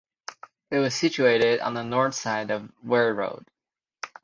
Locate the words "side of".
2.15-2.71